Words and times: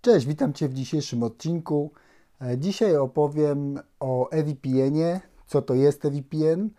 Cześć, 0.00 0.26
witam 0.26 0.52
Cię 0.52 0.68
w 0.68 0.74
dzisiejszym 0.74 1.22
odcinku. 1.22 1.90
E, 2.40 2.58
Dzisiaj 2.58 2.96
opowiem 2.96 3.78
o 4.00 4.30
eVPN-ie, 4.30 5.20
co 5.46 5.62
to 5.62 5.74
jest 5.74 6.04
eVPN 6.04 6.70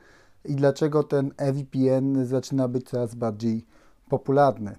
i 0.46 0.56
dlaczego 0.56 1.04
ten 1.04 1.34
eVPN 1.38 2.26
zaczyna 2.26 2.68
być 2.68 2.90
coraz 2.90 3.16
bardziej 3.16 3.66
popularny. 4.10 4.76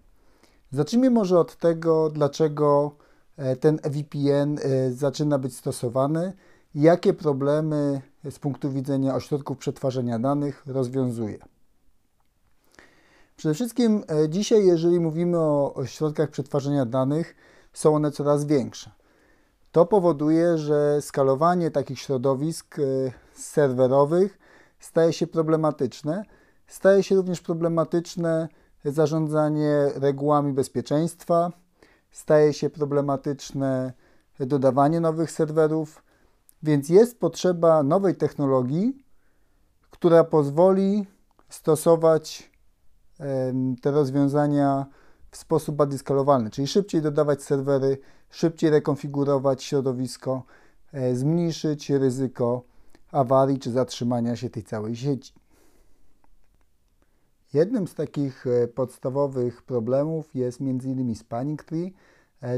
Zacznijmy 0.71 1.11
może 1.11 1.38
od 1.38 1.56
tego, 1.56 2.11
dlaczego 2.11 2.97
e, 3.37 3.56
ten 3.56 3.79
eVPN 3.83 4.59
e, 4.59 4.91
zaczyna 4.93 5.38
być 5.38 5.57
stosowany 5.57 6.33
i 6.75 6.83
jakie 6.83 7.15
problemy 7.15 8.01
z 8.31 8.38
punktu 8.38 8.71
widzenia 8.71 9.15
ośrodków 9.15 9.59
przetwarzania 9.59 10.19
danych 10.19 10.63
rozwiązuje. 10.67 11.38
Przede 13.37 13.54
wszystkim 13.54 14.04
dzisiaj, 14.29 14.67
jeżeli 14.67 15.01
mówimy 15.01 15.38
o 15.38 15.75
ośrodkach 15.75 16.30
przetwarzania 16.30 16.87
danych, 16.87 17.34
są 17.73 17.95
one 17.95 18.10
coraz 18.10 18.45
większe. 18.45 18.91
To 19.73 19.87
powoduje, 19.87 20.59
że 20.59 21.02
skalowanie 21.02 21.70
takich 21.70 21.98
środowisk 21.98 22.77
serwerowych 23.34 24.38
staje 24.78 25.12
się 25.12 25.27
problematyczne. 25.27 26.23
Staje 26.66 27.02
się 27.02 27.14
również 27.14 27.41
problematyczne 27.41 28.48
zarządzanie 28.84 29.91
regułami 29.95 30.52
bezpieczeństwa, 30.52 31.52
staje 32.11 32.52
się 32.52 32.70
problematyczne 32.70 33.92
dodawanie 34.41 35.00
nowych 35.00 35.30
serwerów, 35.30 36.02
więc 36.62 36.89
jest 36.89 37.20
potrzeba 37.20 37.83
nowej 37.83 38.16
technologii, 38.16 39.05
która 39.91 40.25
pozwoli 40.25 41.06
stosować 41.48 42.50
te 43.83 43.91
rozwiązania 43.91 44.87
w 45.30 45.37
sposób 45.37 45.77
bardziej 45.77 45.98
skalowalny, 45.98 46.51
czyli 46.51 46.66
szybciej 46.66 47.02
dodawać 47.02 47.43
serwery, 47.43 47.98
szybciej 48.30 48.70
rekonfigurować 48.70 49.62
środowisko, 49.62 50.42
zmniejszyć 51.12 51.91
ryzyko 51.91 52.62
awarii 53.12 53.59
czy 53.59 53.70
zatrzymania 53.70 54.37
się 54.37 54.50
tej 54.50 54.62
całej 54.62 54.97
sieci. 54.97 55.33
Jednym 57.53 57.89
z 57.89 57.95
takich 57.95 58.45
podstawowych 58.75 59.62
problemów 59.62 60.34
jest 60.34 60.61
m.in. 60.61 61.14
spanning 61.14 61.65
tree, 61.65 61.94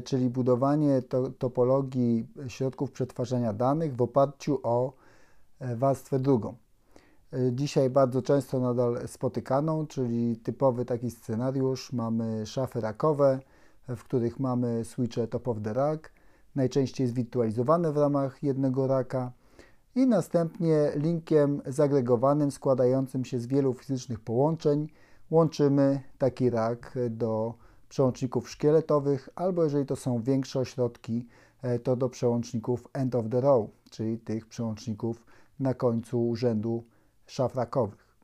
czyli 0.05 0.29
budowanie 0.31 1.03
to, 1.03 1.31
topologii 1.31 2.27
środków 2.49 2.93
przetwarzania 2.93 3.53
danych 3.53 3.97
w 3.97 4.03
oparciu 4.03 4.61
o 4.63 4.93
warstwę 5.61 6.19
drugą. 6.19 6.55
Dzisiaj 7.53 7.91
bardzo 7.91 8.23
często 8.23 8.61
nadal 8.61 9.09
spotykaną, 9.09 9.87
czyli 9.87 10.37
typowy 10.37 10.85
taki 10.85 11.11
scenariusz. 11.11 11.93
Mamy 11.93 12.47
szafy 12.47 12.81
rakowe, 12.81 13.41
w 13.89 14.05
których 14.05 14.41
mamy 14.41 14.85
switche 14.85 15.27
top 15.27 15.49
of 15.49 15.57
the 15.63 15.73
rack, 15.73 16.13
najczęściej 16.55 17.07
zwirtualizowane 17.07 17.93
w 17.93 17.97
ramach 17.97 18.43
jednego 18.43 18.87
raka 18.87 19.33
i 19.95 20.07
następnie 20.07 20.93
linkiem 20.97 21.63
zagregowanym 21.67 22.51
składającym 22.51 23.25
się 23.25 23.41
z 23.41 23.47
wielu 23.47 23.75
fizycznych 23.75 24.21
połączeń 24.21 24.89
łączymy 25.31 26.01
taki 26.19 26.51
rak 26.51 26.99
do 27.11 27.55
przełączników 27.89 28.51
szkieletowych 28.51 29.29
albo 29.35 29.65
jeżeli 29.65 29.87
to 29.87 29.97
są 29.97 30.23
większe 30.23 30.61
ośrodki, 30.61 31.27
to 31.83 31.97
do 31.97 32.09
przełączników 32.09 32.89
end 32.93 33.15
of 33.15 33.25
the 33.31 33.41
row, 33.41 33.71
czyli 33.91 34.19
tych 34.19 34.47
przełączników 34.47 35.27
na 35.61 35.75
końcu 35.75 36.37
rzędu 36.37 36.85
szafrakowych. 37.33 38.17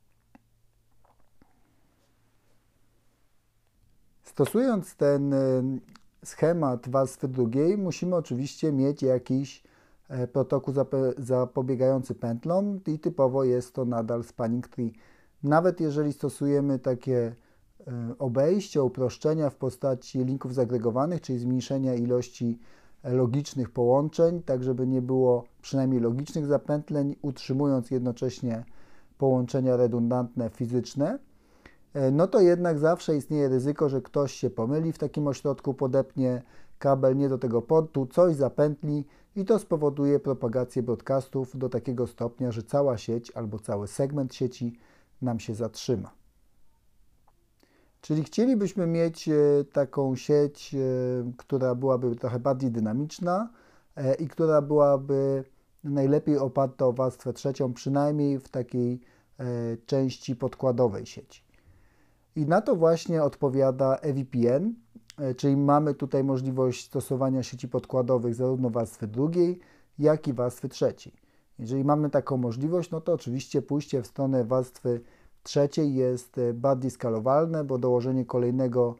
Stosując 4.23 4.97
ten 4.97 5.35
schemat 6.25 6.89
warstwy 6.89 7.29
drugiej, 7.29 7.79
musimy 7.79 8.17
oczywiście 8.17 8.73
mieć 8.73 9.03
jakiś 9.03 9.63
protokół 10.33 10.75
zapobiegający 11.19 12.15
pętlom 12.15 12.81
i 12.87 12.99
typowo 12.99 13.45
jest 13.45 13.75
to 13.75 13.85
nadal 13.85 14.25
spanning 14.25 14.69
tree. 14.69 14.93
Nawet 15.43 15.81
jeżeli 15.81 16.13
stosujemy 16.13 16.79
takie 16.79 17.35
obejścia, 18.19 18.83
uproszczenia 18.83 19.51
w 19.51 19.57
postaci 19.57 20.25
linków 20.25 20.55
zagregowanych, 20.55 21.21
czyli 21.21 21.39
zmniejszenia 21.39 21.95
ilości 21.95 22.59
logicznych 23.05 23.71
połączeń, 23.71 24.43
tak 24.43 24.65
żeby 24.65 24.87
nie 24.87 25.03
było 25.03 25.45
przynajmniej 25.63 26.01
logicznych 26.01 26.47
zapętleń, 26.47 27.17
utrzymując 27.23 27.91
jednocześnie 27.91 28.65
połączenia 29.19 29.77
redundantne 29.77 30.51
fizyczne, 30.51 31.19
no 32.13 32.27
to 32.27 32.41
jednak 32.41 32.79
zawsze 32.79 33.17
istnieje 33.17 33.49
ryzyko, 33.49 33.89
że 33.89 34.03
ktoś 34.03 34.33
się 34.33 34.51
pomyli 34.51 34.93
w 34.93 34.99
takim 34.99 35.27
ośrodku, 35.27 35.75
podepnie 35.75 36.43
kabel 36.79 37.17
nie 37.17 37.29
do 37.29 37.39
tego 37.39 37.63
portu, 37.63 38.07
coś 38.07 38.37
zapętli 38.37 39.05
i 39.37 39.45
to 39.45 39.59
spowoduje 39.59 40.21
propagację 40.21 40.83
broadcastów 40.83 41.59
do 41.59 41.69
takiego 41.69 42.07
stopnia, 42.07 42.53
że 42.53 42.63
cała 42.63 42.99
sieć 42.99 43.31
albo 43.31 43.59
cały 43.59 43.89
segment 43.89 44.35
sieci 44.35 44.79
nam 45.23 45.41
się 45.41 45.55
zatrzyma. 45.55 46.11
Czyli 48.01 48.25
chcielibyśmy 48.25 48.87
mieć 48.87 49.31
taką 49.73 50.17
sieć, 50.17 50.77
która 51.37 51.75
byłaby 51.75 52.17
trochę 52.17 52.39
bardziej 52.39 52.71
dynamiczna 52.71 53.49
i 54.19 54.29
która 54.29 54.63
byłaby 54.63 55.45
najlepiej 55.85 56.39
oparta 56.39 56.87
o 56.87 56.93
warstwę 56.93 57.33
trzecią, 57.33 57.73
przynajmniej 57.73 58.39
w 58.39 58.49
takiej 58.49 59.01
części 59.87 60.37
podkładowej 60.37 61.07
sieci. 61.07 61.43
I 62.37 62.47
na 62.47 62.61
to 62.61 62.77
właśnie 62.77 63.23
odpowiada 63.23 63.97
eVPN, 63.97 64.75
czyli 65.37 65.57
mamy 65.57 65.95
tutaj 65.95 66.25
możliwość 66.25 66.87
stosowania 66.87 67.43
sieci 67.43 67.69
podkładowych 67.69 68.35
zarówno 68.35 68.71
warstwy 68.71 69.07
drugiej, 69.07 69.61
jak 69.99 70.29
i 70.29 70.33
warstwy 70.33 70.69
trzeciej. 70.69 71.13
Jeżeli 71.59 71.85
mamy 71.85 72.11
taką 72.11 72.37
możliwość, 72.37 72.91
no 72.91 73.01
to 73.01 73.13
oczywiście 73.13 73.63
pójście 73.63 74.03
w 74.03 74.07
stronę 74.07 74.45
warstwy 74.45 75.01
trzeciej 75.43 75.95
jest 75.95 76.41
bardziej 76.55 76.91
skalowalne, 76.91 77.65
bo 77.65 77.79
dołożenie 77.79 78.25
kolejnego 78.25 78.97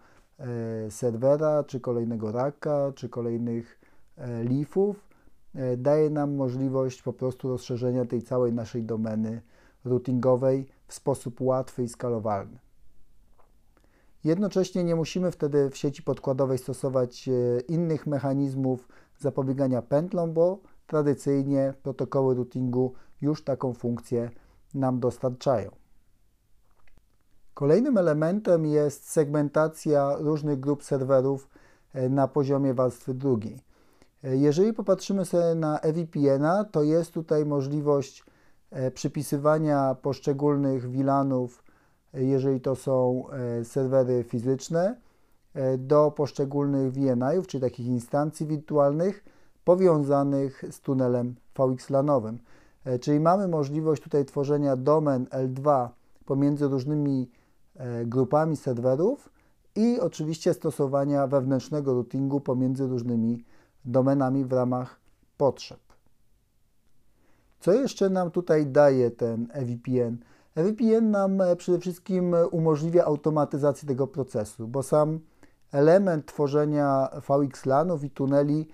serwera, 0.91 1.65
czy 1.65 1.81
kolejnego 1.81 2.33
raka, 2.33 2.93
czy 2.95 3.09
kolejnych 3.09 3.81
leafów 4.51 5.08
daje 5.77 6.11
nam 6.11 6.35
możliwość 6.35 7.03
po 7.03 7.13
prostu 7.13 7.49
rozszerzenia 7.49 8.05
tej 8.05 8.23
całej 8.23 8.53
naszej 8.53 8.83
domeny 8.83 9.43
routingowej 9.85 10.69
w 10.87 10.95
sposób 10.95 11.41
łatwy 11.41 11.83
i 11.83 11.89
skalowalny. 11.89 12.59
Jednocześnie 14.25 14.85
nie 14.85 14.97
musimy 14.97 15.31
wtedy 15.31 15.71
w 15.71 15.77
sieci 15.77 16.03
podkładowej 16.03 16.59
stosować 16.59 17.29
innych 17.69 18.07
mechanizmów 18.07 18.89
zapobiegania 19.19 19.83
pętlom, 19.83 20.33
bo 20.33 20.59
tradycyjnie 20.87 21.75
protokoły 21.83 22.35
routingu 22.35 22.93
już 23.21 23.45
taką 23.45 23.75
funkcję 23.75 24.31
nam 24.75 25.01
dostarczają. 25.01 25.71
Kolejnym 27.55 27.99
elementem 27.99 28.67
jest 28.67 29.11
segmentacja 29.11 30.17
różnych 30.19 30.61
grup 30.61 30.85
serwerów 30.85 31.49
na 32.11 32.29
poziomie 32.29 32.75
warstwy 32.75 33.15
drugiej. 33.15 33.61
Jeżeli 34.23 34.73
popatrzymy 34.73 35.25
sobie 35.25 35.55
na 35.55 35.81
eVPN-a, 35.81 36.65
to 36.65 36.83
jest 36.83 37.13
tutaj 37.13 37.47
możliwość 37.47 38.25
przypisywania 38.95 39.97
poszczególnych 40.03 40.91
VLANów, 40.91 41.65
jeżeli 42.15 42.61
to 42.61 42.77
są 42.77 43.25
serwery 43.65 44.25
fizyczne, 44.25 44.97
do 45.79 46.11
poszczególnych 46.11 46.93
VNI-ów, 46.93 47.47
czyli 47.47 47.61
takich 47.61 47.87
instancji 47.87 48.47
wirtualnych 48.47 49.25
powiązanych 49.65 50.65
z 50.71 50.81
tunelem 50.81 51.35
VXLANowym. 51.59 52.39
Czyli 53.01 53.21
mamy 53.21 53.49
możliwość 53.49 54.03
tutaj 54.03 54.25
tworzenia 54.25 54.77
domen 54.77 55.25
L2 55.25 55.89
pomiędzy 56.25 56.69
różnymi 56.69 57.31
grupami 58.05 58.57
serwerów 58.57 59.31
i 59.77 60.01
oczywiście 60.01 60.55
stosowania 60.55 61.27
wewnętrznego 61.27 61.95
routingu 61.95 62.41
pomiędzy 62.41 62.87
różnymi 62.87 63.45
domenami 63.85 64.45
w 64.45 64.53
ramach 64.53 65.01
potrzeb. 65.37 65.81
Co 67.61 67.73
jeszcze 67.73 68.11
nam 68.11 68.31
tutaj 68.31 68.67
daje 68.67 69.11
ten 69.11 69.49
eVPN? 69.53 70.17
eVPN 70.55 71.11
nam 71.11 71.43
przede 71.57 71.79
wszystkim 71.79 72.37
umożliwia 72.51 73.05
automatyzację 73.05 73.89
tego 73.89 74.07
procesu, 74.07 74.69
bo 74.69 74.83
sam 74.83 75.21
element 75.73 76.27
tworzenia 76.27 77.09
VXLANów 77.29 78.05
i 78.05 78.11
tuneli 78.11 78.69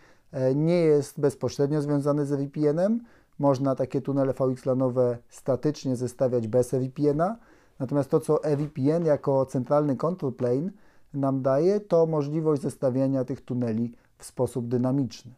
nie 0.55 0.81
jest 0.81 1.21
bezpośrednio 1.21 1.83
związany 1.83 2.27
z 2.27 2.33
eVPN-em. 2.33 3.01
Można 3.39 3.75
takie 3.75 4.01
tunele 4.01 4.33
VXLANowe 4.33 5.19
statycznie 5.29 5.97
zestawiać 5.97 6.49
bez 6.49 6.75
eVPN-a, 6.75 7.37
natomiast 7.79 8.11
to, 8.11 8.21
co 8.21 8.45
eVPN 8.45 9.05
jako 9.05 9.47
centralny 9.47 9.97
control 9.97 10.33
plane 10.33 10.71
nam 11.15 11.43
daje, 11.43 11.81
to 11.81 12.07
możliwość 12.07 12.63
zestawiania 12.63 13.25
tych 13.25 13.41
tuneli 13.41 13.93
w 14.25 14.27
sposób 14.27 14.69
dynamiczny. 14.69 15.33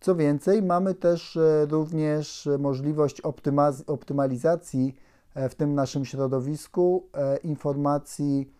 Co 0.00 0.16
więcej, 0.16 0.62
mamy 0.62 0.94
też 0.94 1.38
również 1.70 2.48
możliwość 2.58 3.20
optymalizacji 3.86 4.94
w 5.34 5.54
tym 5.54 5.74
naszym 5.74 6.04
środowisku 6.04 7.08
informacji 7.42 8.52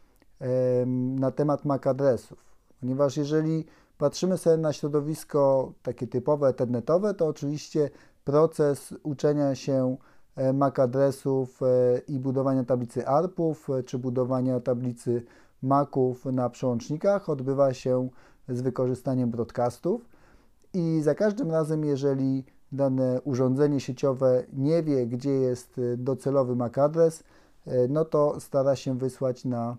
na 1.17 1.31
temat 1.31 1.65
MAC 1.65 1.87
adresów, 1.87 2.39
ponieważ 2.81 3.17
jeżeli 3.17 3.65
patrzymy 3.99 4.39
sobie 4.39 4.57
na 4.57 4.73
środowisko 4.73 5.73
takie 5.83 6.07
typowe 6.07 6.49
ethernetowe, 6.49 7.15
to 7.15 7.27
oczywiście 7.27 7.91
proces 8.25 8.95
uczenia 9.03 9.55
się 9.55 9.97
e, 10.37 10.53
MAC 10.53 10.79
adresów 10.79 11.63
e, 11.63 11.99
i 12.09 12.19
budowania 12.19 12.65
tablicy 12.65 13.07
ARPów, 13.07 13.71
e, 13.71 13.83
czy 13.83 13.99
budowania 13.99 14.61
tablicy 14.61 15.23
MACów 15.63 16.25
na 16.25 16.51
przełącznikach 16.51 17.29
odbywa 17.29 17.75
się 17.75 18.09
z 18.49 18.61
wykorzystaniem 18.61 19.31
broadcastów 19.31 20.09
i 20.75 21.01
za 21.03 21.15
każdym 21.15 21.51
razem, 21.51 21.85
jeżeli 21.85 22.45
dane 22.73 23.21
urządzenie 23.23 23.81
sieciowe 23.81 24.45
nie 24.53 24.83
wie, 24.83 25.07
gdzie 25.07 25.31
jest 25.31 25.81
docelowy 25.97 26.57
MAC 26.57 26.79
adres, 26.79 27.25
no 27.89 28.05
to 28.05 28.41
stara 28.41 28.77
się 28.77 28.99
wysłać 28.99 29.45
na 29.45 29.77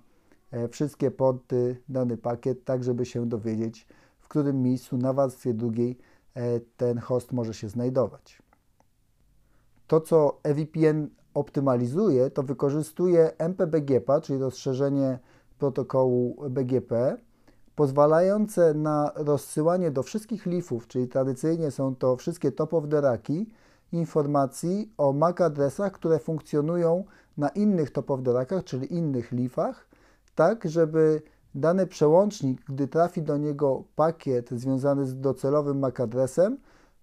wszystkie 0.72 1.12
porty 1.12 1.82
dany 1.90 2.18
pakiet, 2.18 2.66
tak 2.66 2.84
żeby 2.84 3.06
się 3.06 3.30
dowiedzieć, 3.30 3.88
w 4.20 4.28
którym 4.28 4.62
miejscu 4.62 4.98
na 4.98 5.14
warstwie 5.14 5.54
drugiej 5.54 5.98
ten 6.78 6.98
host 6.98 7.32
może 7.32 7.54
się 7.54 7.70
znajdować. 7.70 8.42
To, 9.88 10.02
co 10.02 10.40
EVPN 10.44 11.10
optymalizuje, 11.34 12.30
to 12.30 12.44
wykorzystuje 12.44 13.38
MPBGP, 13.38 14.22
czyli 14.22 14.40
rozszerzenie 14.40 15.20
protokołu 15.60 16.50
BGP, 16.50 17.18
pozwalające 17.76 18.74
na 18.74 19.12
rozsyłanie 19.16 19.92
do 19.92 20.04
wszystkich 20.04 20.46
leafów, 20.46 20.88
czyli 20.88 21.08
tradycyjnie 21.08 21.72
są 21.72 21.96
to 21.96 22.16
wszystkie 22.16 22.52
top 22.52 22.72
informacji 23.92 24.94
o 24.98 25.14
MAC 25.14 25.42
adresach, 25.42 25.92
które 25.92 26.20
funkcjonują 26.20 27.04
na 27.38 27.50
innych 27.50 27.92
top 27.92 28.12
czyli 28.66 28.94
innych 28.94 29.32
leafach, 29.32 29.88
tak 30.36 30.70
żeby 30.70 31.22
dany 31.56 31.88
przełącznik, 31.88 32.62
gdy 32.70 32.88
trafi 32.88 33.22
do 33.22 33.38
niego 33.38 33.84
pakiet 33.96 34.50
związany 34.50 35.06
z 35.06 35.20
docelowym 35.20 35.80
MAC 35.80 36.00
adresem, 36.00 36.58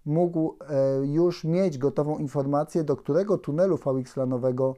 mógł 0.04 0.56
e, 0.60 1.06
już 1.06 1.44
mieć 1.44 1.78
gotową 1.78 2.18
informację, 2.18 2.84
do 2.84 2.96
którego 2.96 3.38
tunelu 3.38 3.76
VXLANowego 3.76 4.74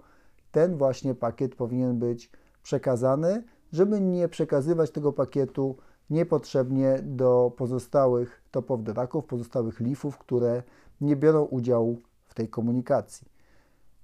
ten 0.53 0.77
właśnie 0.77 1.15
pakiet 1.15 1.55
powinien 1.55 1.99
być 1.99 2.31
przekazany, 2.63 3.45
żeby 3.75 4.01
nie 4.01 4.29
przekazywać 4.29 4.91
tego 4.91 5.13
pakietu 5.13 5.77
niepotrzebnie 6.11 6.99
do 7.03 7.53
pozostałych 7.57 8.43
top 8.51 8.71
of 8.71 8.81
the 8.85 8.93
racków, 8.93 9.25
pozostałych 9.25 9.81
leafów, 9.81 10.19
które 10.19 10.63
nie 11.01 11.17
biorą 11.17 11.45
udziału 11.45 12.01
w 12.27 12.35
tej 12.35 12.49
komunikacji. 12.49 13.29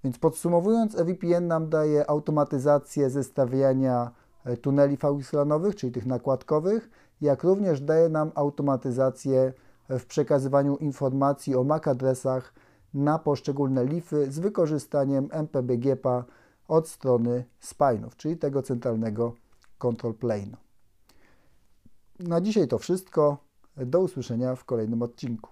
Więc 0.05 0.19
podsumowując, 0.19 0.99
EVPN 0.99 1.46
nam 1.46 1.69
daje 1.69 2.11
automatyzację 2.11 3.11
zestawiania 3.11 4.11
e, 4.44 4.56
tuneli 4.56 4.96
VXLANowych, 4.96 5.76
czyli 5.76 5.93
tych 5.93 6.06
nakładkowych, 6.06 6.90
jak 7.20 7.43
również 7.43 7.81
daje 7.81 8.08
nam 8.08 8.32
automatyzację 8.34 9.52
w 9.88 10.06
przekazywaniu 10.06 10.76
informacji 10.76 11.56
o 11.56 11.64
MAC 11.64 11.88
adresach 11.88 12.55
na 12.94 13.19
poszczególne 13.19 13.84
lify 13.84 14.32
z 14.32 14.38
wykorzystaniem 14.38 15.28
MPBGP 15.32 16.25
od 16.69 16.88
strony 16.88 17.44
spinów, 17.61 18.17
czyli 18.17 18.37
tego 18.37 18.62
centralnego 18.62 19.32
control 19.81 20.15
plane. 20.15 20.56
Na 22.19 22.41
dzisiaj 22.41 22.69
to 22.69 22.79
wszystko. 22.79 23.44
Do 23.77 24.00
usłyszenia 24.00 24.56
w 24.56 24.65
kolejnym 24.65 25.03
odcinku. 25.03 25.50